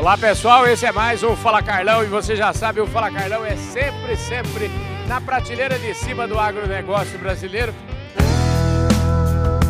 Olá 0.00 0.16
pessoal, 0.16 0.66
esse 0.66 0.86
é 0.86 0.90
mais 0.90 1.22
um 1.22 1.36
Fala 1.36 1.62
Carlão 1.62 2.02
e 2.02 2.06
você 2.06 2.34
já 2.34 2.54
sabe, 2.54 2.80
o 2.80 2.86
Fala 2.86 3.12
Carlão 3.12 3.44
é 3.44 3.54
sempre, 3.54 4.16
sempre 4.16 4.70
na 5.06 5.20
prateleira 5.20 5.78
de 5.78 5.92
cima 5.92 6.26
do 6.26 6.38
agronegócio 6.38 7.18
brasileiro. 7.18 7.74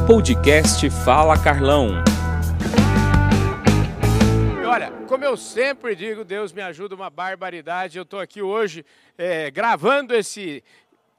Podcast 0.07 0.89
Fala 1.05 1.37
Carlão. 1.37 2.05
E 4.63 4.65
olha, 4.65 4.93
como 5.09 5.25
eu 5.25 5.37
sempre 5.37 5.97
digo, 5.97 6.23
Deus 6.23 6.53
me 6.53 6.63
ajuda 6.63 6.95
uma 6.95 7.11
barbaridade. 7.11 7.99
Eu 7.99 8.05
estou 8.05 8.21
aqui 8.21 8.41
hoje 8.41 8.87
é, 9.19 9.51
gravando 9.51 10.15
esse 10.15 10.63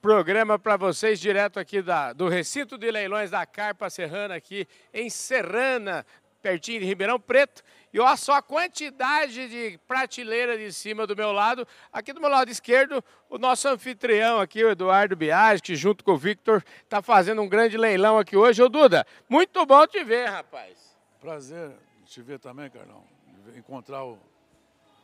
programa 0.01 0.57
para 0.57 0.77
vocês 0.77 1.19
direto 1.19 1.59
aqui 1.59 1.81
da, 1.81 2.13
do 2.13 2.29
recinto 2.29 2.77
de 2.77 2.89
leilões 2.89 3.29
da 3.29 3.45
Carpa 3.45 3.89
Serrana 3.89 4.35
aqui 4.35 4.65
em 4.93 5.09
Serrana, 5.09 6.05
pertinho 6.41 6.79
de 6.79 6.85
Ribeirão 6.85 7.19
Preto. 7.19 7.61
E 7.93 7.99
olha 7.99 8.15
só 8.15 8.35
a 8.35 8.41
quantidade 8.41 9.49
de 9.49 9.77
prateleira 9.87 10.57
de 10.57 10.71
cima 10.71 11.05
do 11.05 11.15
meu 11.15 11.31
lado. 11.31 11.67
Aqui 11.91 12.13
do 12.13 12.21
meu 12.21 12.29
lado 12.29 12.49
esquerdo, 12.49 13.03
o 13.29 13.37
nosso 13.37 13.67
anfitrião 13.67 14.39
aqui, 14.39 14.63
o 14.63 14.69
Eduardo 14.69 15.15
Biagi, 15.15 15.61
que 15.61 15.75
junto 15.75 16.03
com 16.03 16.13
o 16.13 16.17
Victor 16.17 16.63
está 16.83 17.01
fazendo 17.01 17.41
um 17.41 17.49
grande 17.49 17.77
leilão 17.77 18.17
aqui 18.17 18.37
hoje. 18.37 18.63
Ô 18.63 18.69
Duda, 18.69 19.05
muito 19.27 19.65
bom 19.65 19.85
te 19.85 20.03
ver, 20.03 20.29
rapaz. 20.29 20.97
Prazer 21.19 21.71
te 22.05 22.21
ver 22.21 22.39
também, 22.39 22.69
Carlão. 22.69 23.03
Encontrar 23.55 24.05
o, 24.05 24.17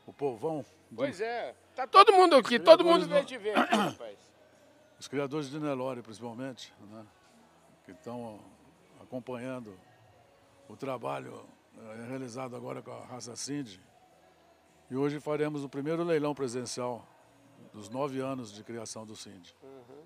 o 0.06 0.14
povão. 0.14 0.66
Pois 0.95 1.20
é. 1.20 1.54
Tá 1.76 1.86
todo 1.86 2.14
mundo 2.14 2.36
aqui, 2.36 2.58
todo 2.58 2.86
mundo 2.86 3.06
veio 3.06 3.26
te 3.26 3.38
ver 3.38 3.58
aqui, 3.58 3.76
rapaz. 3.76 4.17
Os 5.00 5.08
criadores 5.08 5.50
de 5.50 5.59
Nelore, 5.59 6.02
principalmente, 6.02 6.73
né? 6.90 7.06
que 7.86 7.92
estão 7.92 8.40
acompanhando 9.00 9.78
o 10.67 10.76
trabalho 10.76 11.45
realizado 12.08 12.55
agora 12.55 12.81
com 12.81 12.91
a 12.91 13.05
raça 13.05 13.36
Cindy. 13.36 13.81
E 14.90 14.95
hoje 14.95 15.20
faremos 15.20 15.63
o 15.63 15.70
primeiro 15.70 16.03
leilão 16.03 16.34
presencial 16.34 17.08
dos 17.73 17.89
nove 17.89 18.19
anos 18.19 18.53
de 18.53 18.64
criação 18.64 19.06
do 19.06 19.16
Cindy. 19.16 19.53
Uhum. 19.61 20.06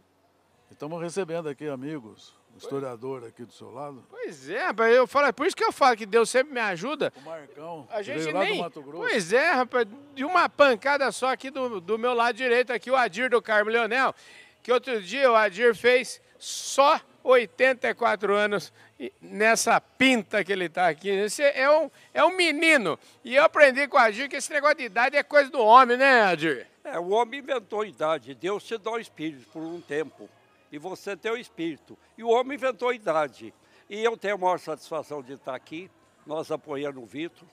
Estamos 0.71 1.01
recebendo 1.01 1.49
aqui 1.49 1.67
amigos, 1.67 2.33
o 2.55 2.57
historiador 2.57 3.25
aqui 3.25 3.43
do 3.43 3.51
seu 3.51 3.69
lado. 3.69 4.05
Pois 4.09 4.49
é, 4.49 4.67
rapaz, 4.67 4.95
eu 4.95 5.05
falo, 5.05 5.27
é 5.27 5.31
por 5.31 5.45
isso 5.45 5.55
que 5.55 5.63
eu 5.63 5.71
falo 5.71 5.97
que 5.97 6.05
Deus 6.05 6.29
sempre 6.29 6.53
me 6.53 6.61
ajuda. 6.61 7.13
O 7.17 7.21
Marcão, 7.21 7.87
a 7.91 8.01
gente 8.01 8.23
veio 8.23 8.37
nem... 8.37 8.51
lá 8.51 8.55
do 8.55 8.63
Mato 8.63 8.81
Grosso. 8.81 9.07
Pois 9.07 9.33
é, 9.33 9.51
rapaz, 9.51 9.85
de 10.15 10.23
uma 10.23 10.49
pancada 10.49 11.11
só 11.11 11.31
aqui 11.31 11.51
do, 11.51 11.81
do 11.81 11.99
meu 11.99 12.13
lado 12.13 12.35
direito, 12.35 12.71
aqui 12.71 12.89
o 12.89 12.95
Adir 12.95 13.29
do 13.29 13.41
Carmo 13.41 13.69
Leonel, 13.69 14.15
que 14.63 14.71
outro 14.71 15.01
dia 15.01 15.29
o 15.29 15.35
Adir 15.35 15.75
fez 15.75 16.21
só 16.41 16.99
84 17.23 18.33
anos 18.35 18.73
nessa 19.21 19.79
pinta 19.79 20.43
que 20.43 20.51
ele 20.51 20.65
está 20.65 20.87
aqui. 20.87 21.07
Esse 21.07 21.43
é 21.43 21.69
um, 21.69 21.89
é 22.11 22.25
um 22.25 22.35
menino. 22.35 22.97
E 23.23 23.35
eu 23.35 23.43
aprendi 23.43 23.87
com 23.87 23.95
o 23.95 23.99
Adir 23.99 24.27
que 24.27 24.37
esse 24.37 24.51
negócio 24.51 24.77
de 24.77 24.85
idade 24.85 25.15
é 25.15 25.21
coisa 25.21 25.51
do 25.51 25.59
homem, 25.59 25.97
né, 25.97 26.23
Adir? 26.23 26.67
É, 26.83 26.97
o 26.97 27.09
homem 27.09 27.39
inventou 27.39 27.85
idade. 27.85 28.33
Deus 28.33 28.63
te 28.63 28.75
dá 28.75 28.91
o 28.91 28.99
espírito 28.99 29.47
por 29.49 29.61
um 29.61 29.79
tempo. 29.79 30.27
E 30.71 30.79
você 30.79 31.15
tem 31.15 31.31
o 31.31 31.37
espírito. 31.37 31.95
E 32.17 32.23
o 32.23 32.29
homem 32.29 32.55
inventou 32.55 32.89
a 32.89 32.95
idade. 32.95 33.53
E 33.87 34.03
eu 34.03 34.17
tenho 34.17 34.33
a 34.33 34.37
maior 34.39 34.59
satisfação 34.59 35.21
de 35.21 35.33
estar 35.33 35.53
aqui, 35.53 35.91
nós 36.25 36.49
apoiando 36.49 37.01
o 37.01 37.05
Vitor, 37.05 37.47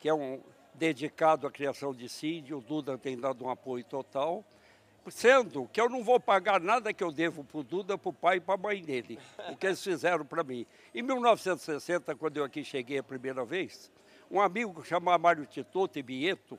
que 0.00 0.08
é 0.08 0.14
um 0.14 0.40
dedicado 0.74 1.46
à 1.46 1.52
criação 1.52 1.94
de 1.94 2.08
sídio. 2.08 2.58
O 2.58 2.60
Duda 2.60 2.98
tem 2.98 3.16
dado 3.16 3.44
um 3.44 3.50
apoio 3.50 3.84
total 3.84 4.44
sendo 5.10 5.68
que 5.72 5.80
eu 5.80 5.88
não 5.88 6.02
vou 6.02 6.18
pagar 6.18 6.60
nada 6.60 6.92
que 6.92 7.04
eu 7.04 7.12
devo 7.12 7.44
para 7.44 7.58
o 7.58 7.62
Duda, 7.62 7.98
para 7.98 8.08
o 8.08 8.12
pai 8.12 8.36
e 8.36 8.40
para 8.40 8.54
a 8.54 8.58
mãe 8.58 8.82
dele, 8.82 9.18
o 9.50 9.56
que 9.56 9.66
eles 9.66 9.82
fizeram 9.82 10.24
para 10.24 10.42
mim. 10.42 10.66
Em 10.94 11.02
1960, 11.02 12.14
quando 12.14 12.36
eu 12.36 12.44
aqui 12.44 12.64
cheguei 12.64 12.98
a 12.98 13.02
primeira 13.02 13.44
vez, 13.44 13.90
um 14.30 14.40
amigo 14.40 14.84
chamado 14.84 15.20
Mário 15.20 15.46
Titoto 15.46 15.98
e 15.98 16.02
Bieto, 16.02 16.58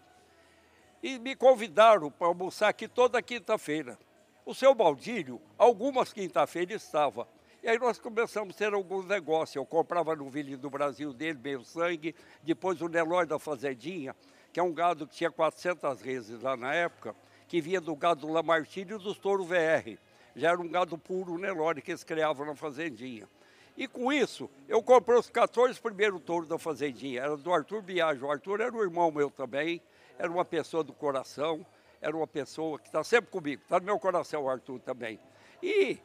e 1.02 1.20
me 1.20 1.36
convidaram 1.36 2.10
para 2.10 2.28
almoçar 2.28 2.70
aqui 2.70 2.88
toda 2.88 3.22
quinta-feira. 3.22 3.98
O 4.46 4.54
seu 4.54 4.74
Baldírio, 4.74 5.42
algumas 5.58 6.12
quinta-feiras 6.12 6.84
estava. 6.84 7.28
E 7.62 7.68
aí 7.68 7.80
nós 7.80 8.00
começamos 8.00 8.56
a 8.56 8.58
ter 8.58 8.74
alguns 8.74 9.06
negócios. 9.06 9.56
Eu 9.56 9.66
comprava 9.66 10.16
no 10.16 10.30
Vile 10.30 10.56
do 10.56 10.69
Brasil 10.69 11.12
dele, 11.12 11.40
meio 11.44 11.64
sangue, 11.64 12.16
depois 12.44 12.81
o 12.81 12.88
Nelói 12.88 13.25
da 13.25 13.40
Fazendinha, 13.40 14.16
que 14.53 14.59
é 14.59 14.64
um 14.64 14.74
gado 14.74 15.08
que 15.08 15.16
tinha 15.16 15.31
400 15.31 16.02
reses 16.02 16.42
lá 16.42 16.56
na 16.56 16.74
época, 16.74 17.16
que 17.56 17.62
vinha 17.62 17.80
do 17.80 17.96
gado 17.96 18.30
Lamartine 18.30 18.96
e 18.96 18.98
dos 18.98 19.18
touro 19.18 19.46
VR. 19.46 19.98
Já 20.36 20.50
era 20.50 20.60
um 20.60 20.68
gado 20.68 20.98
puro 20.98 21.38
Nelore 21.38 21.82
que 21.82 21.92
eles 21.92 22.04
criavam 22.04 22.46
na 22.46 22.54
fazendinha. 22.54 23.30
E 23.78 23.88
com 23.88 24.12
isso, 24.12 24.50
eu 24.68 24.84
comprei 24.84 25.18
os 25.18 25.30
14 25.30 25.80
primeiros 25.80 26.22
touros 26.24 26.50
da 26.50 26.60
fazendinha. 26.60 27.22
Era 27.22 27.38
do 27.38 27.54
Arthur 27.54 27.82
Biagi. 27.82 28.22
O 28.22 28.30
Arthur 28.30 28.60
era 28.60 28.76
um 28.76 28.82
irmão 28.82 29.10
meu 29.10 29.32
também, 29.32 29.82
era 30.20 30.30
uma 30.30 30.44
pessoa 30.44 30.84
do 30.84 30.92
coração, 30.92 31.66
era 32.02 32.14
uma 32.14 32.28
pessoa 32.28 32.78
que 32.78 32.88
está 32.88 33.02
sempre 33.06 33.32
comigo. 33.32 33.62
Está 33.64 33.80
no 33.80 33.86
meu 33.86 33.98
coração 33.98 34.44
o 34.44 34.50
Arthur 34.50 34.82
também. 34.82 35.18
E 35.64 35.98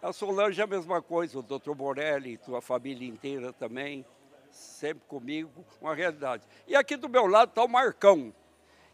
a 0.00 0.12
Solange 0.12 0.60
é 0.60 0.64
a 0.64 0.68
mesma 0.68 1.02
coisa, 1.02 1.36
o 1.36 1.42
doutor 1.42 1.74
Morelli, 1.74 2.38
tua 2.38 2.62
família 2.62 3.08
inteira 3.08 3.52
também, 3.52 4.06
sempre 4.52 5.02
comigo, 5.08 5.64
uma 5.80 5.96
realidade. 5.96 6.44
E 6.64 6.76
aqui 6.76 6.94
do 6.94 7.08
meu 7.08 7.26
lado 7.26 7.48
está 7.48 7.64
o 7.64 7.68
Marcão, 7.68 8.32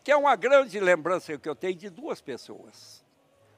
que 0.02 0.10
é 0.10 0.16
uma 0.16 0.34
grande 0.36 0.78
lembrança 0.80 1.36
que 1.38 1.48
eu 1.48 1.54
tenho 1.54 1.76
de 1.76 1.88
duas 1.88 2.20
pessoas, 2.20 3.04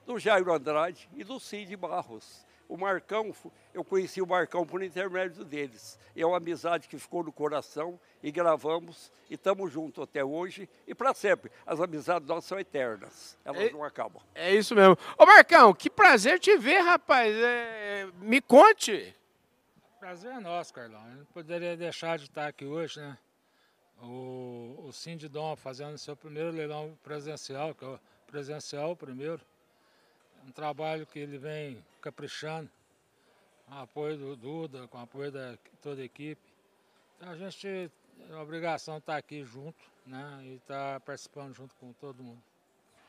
do 0.07 0.19
Jairo 0.19 0.53
Andrade 0.53 1.09
e 1.17 1.25
do 1.25 1.41
Cid 1.41 1.75
Barros. 1.77 2.45
O 2.69 2.79
Marcão, 2.79 3.35
eu 3.75 3.85
conheci 3.85 4.23
o 4.23 4.27
Marcão 4.27 4.67
por 4.67 4.83
intermédio 4.83 5.45
deles. 5.45 5.99
É 6.17 6.25
uma 6.25 6.39
amizade 6.39 6.89
que 6.89 6.99
ficou 6.99 7.23
no 7.23 7.31
coração 7.31 8.01
e 8.23 8.31
gravamos 8.31 9.13
e 9.29 9.35
estamos 9.35 9.71
juntos 9.71 10.03
até 10.03 10.25
hoje 10.25 10.69
e 10.87 10.95
para 10.95 11.13
sempre. 11.13 11.51
As 11.67 11.81
amizades 11.81 12.27
nossas 12.27 12.47
são 12.47 12.59
eternas, 12.59 13.37
elas 13.45 13.61
é, 13.61 13.71
não 13.71 13.85
acabam. 13.85 14.23
É 14.35 14.55
isso 14.55 14.75
mesmo. 14.75 14.97
Ô 15.19 15.27
Marcão, 15.27 15.75
que 15.75 15.91
prazer 15.91 16.41
te 16.41 16.57
ver, 16.57 16.81
rapaz. 16.81 17.35
É, 17.37 18.09
me 18.21 18.41
conte. 18.41 19.15
Prazer 20.01 20.33
é 20.33 20.41
nosso, 20.41 20.73
Carlão. 20.73 21.03
Eu 21.11 21.17
não 21.19 21.25
poderia 21.27 21.77
deixar 21.77 22.19
de 22.19 22.25
estar 22.25 22.47
aqui 22.47 22.65
hoje, 22.65 22.99
né? 22.99 23.17
O, 24.03 24.85
o 24.87 24.93
Sindidom 24.93 25.57
fazendo 25.57 25.97
seu 25.99 26.17
primeiro 26.17 26.51
leilão 26.51 26.97
presencial, 27.03 27.75
que 27.75 27.85
é 27.85 27.89
o 27.89 28.01
presencial 28.27 28.93
o 28.93 28.97
primeiro. 28.97 29.41
Um 30.47 30.51
trabalho 30.51 31.07
que 31.07 31.19
ele 31.19 31.39
vem 31.39 31.83
caprichando, 32.01 32.71
com 33.67 33.75
o 33.75 33.79
apoio 33.79 34.17
do 34.17 34.37
Duda, 34.37 34.87
com 34.89 34.99
o 34.99 35.01
apoio 35.01 35.33
da 35.33 35.57
toda 35.81 36.03
a 36.03 36.05
equipe. 36.05 36.43
Então 37.17 37.31
a 37.31 37.37
gente 37.37 37.91
a 38.33 38.41
obrigação 38.41 38.95
de 38.95 39.01
estar 39.01 39.17
aqui 39.17 39.45
junto, 39.45 39.85
né? 40.07 40.41
E 40.45 40.55
estar 40.57 41.01
participando 41.01 41.55
junto 41.55 41.75
com 41.77 41.93
todo 41.95 42.23
mundo. 42.23 42.43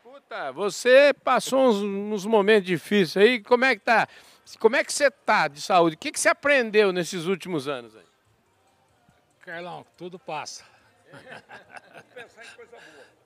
Puta, 0.02 0.52
você 0.52 1.14
passou 1.14 1.68
uns, 1.68 1.78
uns, 1.78 2.26
momentos 2.26 2.68
difíceis 2.68 3.26
aí, 3.26 3.42
como 3.42 3.66
é 3.66 3.76
que 3.76 3.82
tá? 3.82 4.08
Como 4.60 4.76
é 4.76 4.84
que 4.84 4.94
você 4.94 5.10
tá 5.10 5.48
de 5.48 5.60
saúde? 5.60 5.96
O 5.96 6.00
que, 6.00 6.12
que 6.12 6.20
você 6.20 6.30
aprendeu 6.30 6.94
nesses 6.94 7.26
últimos 7.26 7.68
anos 7.68 7.96
aí? 7.98 8.06
Carlão, 9.42 9.86
tudo 9.98 10.20
passa. 10.20 10.64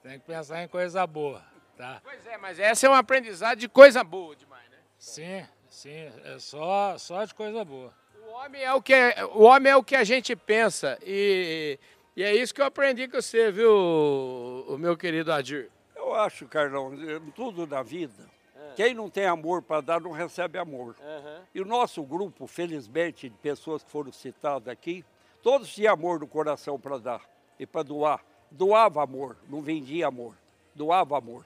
Tem 0.01 0.19
que 0.19 0.25
pensar 0.25 0.63
em 0.63 0.67
coisa 0.67 1.05
boa. 1.05 1.43
Tá? 1.77 2.01
Pois 2.03 2.25
é, 2.27 2.37
mas 2.37 2.59
essa 2.59 2.87
é 2.87 2.89
um 2.89 2.93
aprendizado 2.93 3.57
de 3.57 3.69
coisa 3.69 4.03
boa 4.03 4.35
demais, 4.35 4.69
né? 4.69 4.77
Sim, 4.97 5.45
sim, 5.69 6.11
é 6.25 6.37
só, 6.37 6.97
só 6.97 7.23
de 7.23 7.33
coisa 7.33 7.63
boa. 7.63 7.93
O 8.27 8.31
homem 8.31 8.61
é 8.61 8.73
o 8.73 8.81
que, 8.81 8.93
é, 8.93 9.25
o 9.25 9.43
homem 9.43 9.71
é 9.71 9.75
o 9.75 9.83
que 9.83 9.95
a 9.95 10.03
gente 10.03 10.35
pensa 10.35 10.99
e, 11.01 11.79
e 12.15 12.23
é 12.23 12.35
isso 12.35 12.53
que 12.53 12.61
eu 12.61 12.65
aprendi 12.65 13.07
com 13.07 13.21
você, 13.21 13.49
viu, 13.49 13.71
o 13.71 14.77
meu 14.77 14.97
querido 14.97 15.31
Adir? 15.31 15.71
Eu 15.95 16.13
acho, 16.15 16.47
Carlão, 16.47 16.91
tudo 17.33 17.65
na 17.65 17.81
vida, 17.81 18.29
é. 18.55 18.73
quem 18.75 18.93
não 18.93 19.09
tem 19.09 19.25
amor 19.25 19.61
para 19.61 19.79
dar 19.79 20.01
não 20.01 20.11
recebe 20.11 20.57
amor. 20.57 20.95
Uhum. 20.99 21.43
E 21.55 21.61
o 21.61 21.65
nosso 21.65 22.03
grupo, 22.03 22.45
felizmente, 22.45 23.29
de 23.29 23.37
pessoas 23.37 23.83
que 23.83 23.89
foram 23.89 24.11
citadas 24.11 24.67
aqui, 24.67 25.05
todos 25.41 25.73
tinham 25.73 25.93
amor 25.93 26.19
no 26.19 26.27
coração 26.27 26.77
para 26.77 26.97
dar 26.97 27.21
e 27.59 27.65
para 27.65 27.83
doar. 27.83 28.23
Doava 28.49 29.03
amor, 29.03 29.37
não 29.47 29.61
vendia 29.61 30.07
amor, 30.07 30.35
doava 30.73 31.17
amor. 31.17 31.45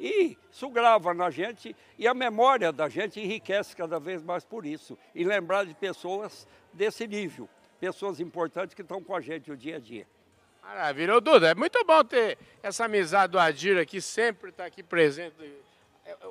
E 0.00 0.36
isso 0.50 0.68
grava 0.70 1.12
na 1.12 1.30
gente 1.30 1.76
e 1.98 2.08
a 2.08 2.14
memória 2.14 2.72
da 2.72 2.88
gente 2.88 3.20
enriquece 3.20 3.76
cada 3.76 4.00
vez 4.00 4.22
mais 4.22 4.44
por 4.44 4.64
isso. 4.64 4.98
E 5.14 5.22
lembrar 5.22 5.66
de 5.66 5.74
pessoas 5.74 6.48
desse 6.72 7.06
nível, 7.06 7.48
pessoas 7.78 8.18
importantes 8.18 8.74
que 8.74 8.80
estão 8.80 9.02
com 9.02 9.14
a 9.14 9.20
gente 9.20 9.52
o 9.52 9.56
dia 9.56 9.76
a 9.76 9.78
dia. 9.78 10.06
Maravilha. 10.62 11.16
Ô, 11.16 11.20
Duda, 11.20 11.50
é 11.50 11.54
muito 11.54 11.84
bom 11.84 12.02
ter 12.02 12.38
essa 12.62 12.86
amizade 12.86 13.32
do 13.32 13.38
Adir 13.38 13.78
aqui, 13.78 14.00
sempre 14.00 14.50
está 14.50 14.64
aqui 14.64 14.82
presente. 14.82 15.36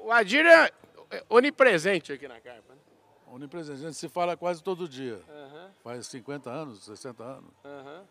O 0.03 0.11
Adir 0.11 0.45
é 0.45 0.71
onipresente 1.29 2.11
aqui 2.11 2.27
na 2.27 2.39
carpa. 2.39 2.73
Né? 2.73 2.79
Onipresente, 3.27 3.79
a 3.79 3.83
gente 3.83 3.97
se 3.97 4.09
fala 4.09 4.35
quase 4.35 4.63
todo 4.63 4.87
dia. 4.87 5.21
Uhum. 5.27 5.69
Faz 5.83 6.07
50 6.07 6.49
anos, 6.49 6.85
60 6.85 7.23
anos. 7.23 7.51
Uhum. 7.63 8.03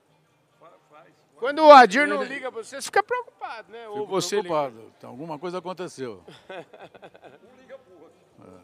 Quando 1.38 1.60
o 1.64 1.72
Adir 1.72 2.06
não 2.06 2.22
liga 2.22 2.50
para 2.50 2.62
você, 2.62 2.76
você 2.76 2.82
fica 2.82 3.02
preocupado, 3.02 3.70
né? 3.72 3.84
Fico 3.84 3.98
Ou 3.98 4.06
você 4.06 4.40
preocupado. 4.40 4.76
Liga. 4.76 4.92
Então, 4.98 5.10
alguma 5.10 5.38
coisa 5.38 5.58
aconteceu. 5.58 6.22
um 6.50 7.60
liga 7.60 7.78
pro 7.78 7.94
outro. 8.02 8.62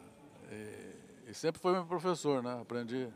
É, 0.51 0.55
e, 1.27 1.31
e, 1.31 1.33
sempre 1.33 1.61
foi 1.61 1.71
meu 1.73 1.85
professor, 1.85 2.43
né? 2.43 2.59
Aprendi 2.61 3.09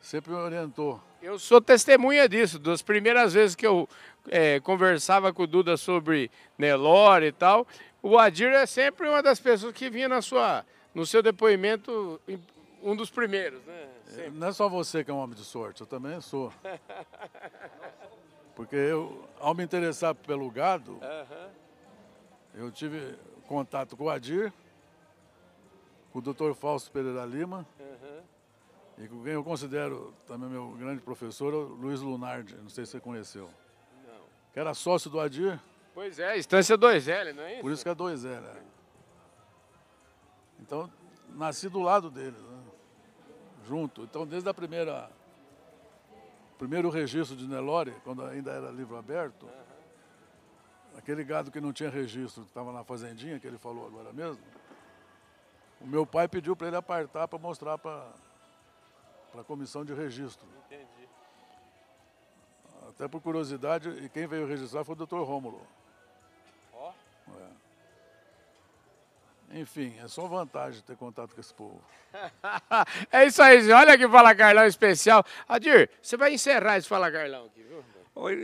sempre 0.00 0.32
me 0.32 0.38
orientou. 0.38 1.00
Eu 1.22 1.38
sou 1.38 1.60
testemunha 1.60 2.28
disso, 2.28 2.58
das 2.58 2.82
primeiras 2.82 3.34
vezes 3.34 3.54
que 3.54 3.66
eu 3.66 3.88
é, 4.28 4.58
conversava 4.60 5.32
com 5.32 5.42
o 5.42 5.46
Duda 5.46 5.76
sobre 5.76 6.30
Nelore 6.56 7.26
e 7.26 7.32
tal, 7.32 7.66
o 8.02 8.18
Adir 8.18 8.52
é 8.52 8.64
sempre 8.64 9.08
uma 9.08 9.22
das 9.22 9.38
pessoas 9.38 9.74
que 9.74 9.90
vinha 9.90 10.08
na 10.08 10.22
sua, 10.22 10.64
no 10.94 11.04
seu 11.04 11.22
depoimento, 11.22 12.18
um 12.82 12.96
dos 12.96 13.10
primeiros, 13.10 13.62
né? 13.64 13.88
Sempre. 14.06 14.30
Não 14.30 14.48
é 14.48 14.52
só 14.52 14.68
você 14.68 15.04
que 15.04 15.10
é 15.10 15.14
um 15.14 15.18
homem 15.18 15.36
de 15.36 15.44
sorte, 15.44 15.82
eu 15.82 15.86
também 15.86 16.20
sou. 16.20 16.52
Porque 18.60 18.76
eu, 18.76 19.26
ao 19.38 19.54
me 19.54 19.64
interessar 19.64 20.14
pelo 20.14 20.50
gado, 20.50 20.92
uhum. 20.92 21.50
eu 22.52 22.70
tive 22.70 23.16
contato 23.48 23.96
com 23.96 24.04
o 24.04 24.10
Adir, 24.10 24.52
com 26.12 26.18
o 26.18 26.20
Dr. 26.20 26.52
Fausto 26.52 26.90
Pereira 26.90 27.24
Lima, 27.24 27.66
uhum. 27.78 28.22
e 28.98 29.08
com 29.08 29.24
quem 29.24 29.32
eu 29.32 29.42
considero 29.42 30.12
também 30.26 30.50
meu 30.50 30.72
grande 30.72 31.00
professor, 31.00 31.54
o 31.54 31.68
Luiz 31.68 32.02
Lunardi, 32.02 32.54
não 32.56 32.68
sei 32.68 32.84
se 32.84 32.90
você 32.90 33.00
conheceu. 33.00 33.48
Não. 34.06 34.24
Que 34.52 34.60
era 34.60 34.74
sócio 34.74 35.08
do 35.08 35.18
Adir. 35.18 35.58
Pois 35.94 36.18
é, 36.18 36.36
Estância 36.36 36.76
2L, 36.76 37.32
não 37.32 37.42
é 37.42 37.52
isso? 37.54 37.62
Por 37.62 37.72
isso 37.72 37.82
que 37.82 37.88
é 37.88 37.94
2L. 37.94 38.44
É. 38.44 38.62
Então, 40.60 40.92
nasci 41.30 41.70
do 41.70 41.80
lado 41.80 42.10
dele, 42.10 42.36
né? 42.36 42.62
junto. 43.66 44.02
Então, 44.02 44.26
desde 44.26 44.50
a 44.50 44.52
primeira 44.52 45.10
primeiro 46.60 46.90
registro 46.90 47.34
de 47.34 47.48
Nelore, 47.48 47.94
quando 48.04 48.22
ainda 48.22 48.50
era 48.50 48.70
livro 48.70 48.94
aberto, 48.94 49.46
uhum. 49.46 50.98
aquele 50.98 51.24
gado 51.24 51.50
que 51.50 51.58
não 51.58 51.72
tinha 51.72 51.88
registro, 51.88 52.42
que 52.42 52.50
estava 52.50 52.70
na 52.70 52.84
fazendinha, 52.84 53.40
que 53.40 53.46
ele 53.46 53.56
falou 53.56 53.86
agora 53.86 54.12
mesmo, 54.12 54.42
o 55.80 55.86
meu 55.86 56.04
pai 56.04 56.28
pediu 56.28 56.54
para 56.54 56.66
ele 56.66 56.76
apartar 56.76 57.26
para 57.26 57.38
mostrar 57.38 57.78
para 57.78 58.12
a 59.38 59.42
comissão 59.42 59.86
de 59.86 59.94
registro. 59.94 60.46
Entendi. 60.66 61.08
Até 62.90 63.08
por 63.08 63.22
curiosidade, 63.22 63.88
e 63.88 64.10
quem 64.10 64.26
veio 64.26 64.46
registrar 64.46 64.84
foi 64.84 64.92
o 64.92 64.98
doutor 64.98 65.26
Rômulo. 65.26 65.66
Ó. 66.74 66.92
Oh. 67.26 67.40
É. 67.40 67.59
Enfim, 69.52 69.92
é 70.02 70.06
só 70.06 70.28
vantagem 70.28 70.80
ter 70.82 70.96
contato 70.96 71.34
com 71.34 71.40
esse 71.40 71.52
povo. 71.52 71.82
é 73.10 73.26
isso 73.26 73.42
aí, 73.42 73.70
olha 73.72 73.98
que 73.98 74.08
Fala 74.08 74.34
Carlão 74.34 74.64
especial. 74.64 75.24
Adir, 75.48 75.90
você 76.00 76.16
vai 76.16 76.32
encerrar 76.32 76.76
esse 76.76 76.88
Fala 76.88 77.10
Carlão 77.10 77.46
aqui, 77.46 77.62
viu? 77.62 77.82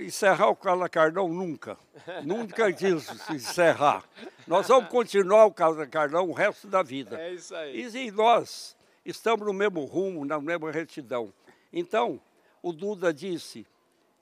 Encerrar 0.04 0.50
o 0.50 0.56
Fala 0.56 0.88
Carlão 0.88 1.28
nunca. 1.28 1.78
nunca 2.24 2.70
quis 2.74 3.08
encerrar. 3.30 4.04
Nós 4.48 4.66
vamos 4.66 4.90
continuar 4.90 5.46
o 5.46 5.52
Fala 5.52 5.86
Carlão 5.86 6.28
o 6.28 6.32
resto 6.32 6.66
da 6.66 6.82
vida. 6.82 7.20
É 7.20 7.34
isso 7.34 7.54
aí. 7.54 7.82
E, 7.82 8.06
e 8.06 8.10
nós 8.10 8.76
estamos 9.04 9.46
no 9.46 9.52
mesmo 9.52 9.84
rumo, 9.84 10.24
na 10.24 10.40
mesma 10.40 10.72
retidão. 10.72 11.32
Então, 11.72 12.20
o 12.60 12.72
Duda 12.72 13.14
disse 13.14 13.64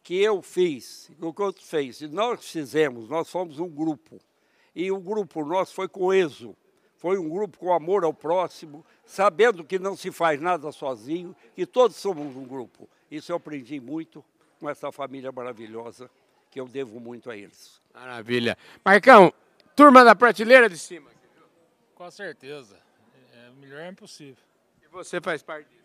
que 0.02 0.22
eu 0.22 0.42
fiz, 0.42 1.10
o 1.18 1.32
que 1.32 1.40
outro 1.40 1.64
fez, 1.64 2.02
e 2.02 2.08
nós 2.08 2.44
fizemos, 2.44 3.08
nós 3.08 3.30
fomos 3.30 3.58
um 3.58 3.70
grupo. 3.70 4.20
E 4.74 4.92
o 4.92 5.00
grupo 5.00 5.42
nosso 5.46 5.72
foi 5.72 5.88
coeso 5.88 6.54
foi 7.04 7.18
um 7.18 7.28
grupo 7.28 7.58
com 7.58 7.70
amor 7.70 8.02
ao 8.02 8.14
próximo, 8.14 8.82
sabendo 9.04 9.62
que 9.62 9.78
não 9.78 9.94
se 9.94 10.10
faz 10.10 10.40
nada 10.40 10.72
sozinho, 10.72 11.36
que 11.54 11.66
todos 11.66 11.96
somos 11.96 12.34
um 12.34 12.46
grupo. 12.46 12.88
Isso 13.10 13.30
eu 13.30 13.36
aprendi 13.36 13.78
muito 13.78 14.24
com 14.58 14.70
essa 14.70 14.90
família 14.90 15.30
maravilhosa, 15.30 16.10
que 16.50 16.58
eu 16.58 16.66
devo 16.66 16.98
muito 16.98 17.30
a 17.30 17.36
eles. 17.36 17.78
Maravilha. 17.92 18.56
Marcão, 18.82 19.30
turma 19.76 20.02
da 20.02 20.14
prateleira 20.14 20.66
de 20.66 20.78
cima. 20.78 21.10
Com 21.94 22.10
certeza. 22.10 22.78
É, 23.34 23.50
melhor 23.60 23.80
é 23.80 23.88
impossível. 23.90 24.42
E 24.82 24.88
você 24.88 25.20
faz 25.20 25.42
parte 25.42 25.68
disso. 25.68 25.84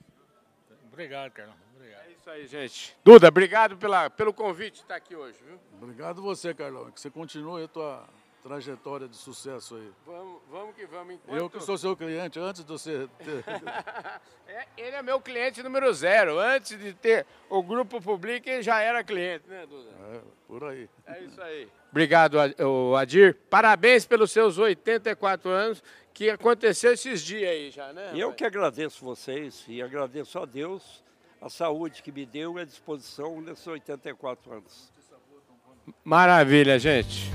Obrigado, 0.90 1.34
Carlão. 1.34 1.56
Obrigado. 1.76 2.08
É 2.08 2.12
isso 2.12 2.30
aí, 2.30 2.48
gente. 2.48 2.98
Duda, 3.04 3.28
obrigado 3.28 3.76
pela, 3.76 4.10
pelo 4.10 4.34
convite 4.34 4.76
de 4.76 4.82
estar 4.84 4.96
aqui 4.96 5.18
hoje. 5.18 5.38
Viu? 5.46 5.60
Obrigado 5.82 6.22
você, 6.22 6.54
Carlão. 6.54 6.90
Que 6.90 7.02
você 7.02 7.10
continue 7.10 7.66
a 7.66 7.68
tua 7.68 8.08
trajetória 8.44 9.08
de 9.08 9.16
sucesso 9.16 9.76
aí. 9.76 9.92
Vamos, 10.06 10.42
vamos 10.50 10.76
que 10.76 10.86
vamos. 10.86 11.16
Enquanto... 11.16 11.38
Eu 11.38 11.50
que 11.50 11.60
sou 11.62 11.78
seu 11.78 11.96
cliente 11.96 12.40
antes 12.40 12.64
de 12.64 12.72
você 12.72 13.08
ter... 13.20 13.44
é, 14.48 14.68
ele 14.78 14.96
é 14.96 15.02
meu 15.02 15.20
cliente 15.20 15.62
número 15.62 15.94
zero. 15.94 16.40
Antes 16.40 16.78
de 16.78 16.94
ter 16.94 17.26
o 17.50 17.62
Grupo 17.62 18.02
Public, 18.02 18.50
ele 18.50 18.62
já 18.64 18.82
era 18.82 19.04
cliente, 19.04 19.48
né, 19.48 19.66
Duda? 19.66 19.90
É, 20.14 20.22
por 20.48 20.64
aí. 20.64 20.90
É 21.06 21.22
isso 21.22 21.42
aí. 21.42 21.68
Obrigado, 21.92 22.38
Adir. 22.98 23.36
Parabéns 23.50 24.06
pelos 24.06 24.32
seus 24.32 24.58
84 24.58 25.50
anos, 25.50 25.84
que 26.14 26.30
aconteceu 26.30 26.94
esses 26.94 27.22
dias 27.22 27.50
aí 27.50 27.72
já, 27.72 27.92
né? 27.94 28.12
Eu 28.14 28.34
que 28.34 28.46
agradeço 28.46 29.04
vocês 29.04 29.66
e 29.68 29.82
agradeço 29.82 30.38
a 30.38 30.46
Deus 30.46 31.04
a 31.42 31.50
saúde 31.50 32.04
que 32.04 32.12
me 32.12 32.26
deu 32.26 32.58
e 32.58 32.62
a 32.62 32.66
disposição 32.66 33.42
nesses 33.42 33.66
84 33.66 34.52
anos. 34.52 34.92
Maravilha, 36.04 36.78
gente. 36.78 37.32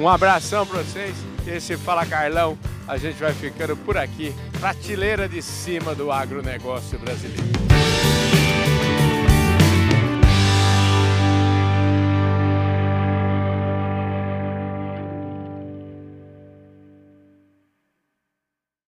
Um 0.00 0.08
abração 0.08 0.66
para 0.66 0.78
vocês. 0.82 1.14
Esse 1.46 1.76
Fala 1.76 2.06
Carlão, 2.06 2.58
a 2.88 2.96
gente 2.96 3.20
vai 3.20 3.34
ficando 3.34 3.76
por 3.76 3.98
aqui. 3.98 4.34
Prateleira 4.58 5.28
de 5.28 5.42
cima 5.42 5.94
do 5.94 6.10
agronegócio 6.10 6.98
brasileiro. 6.98 8.29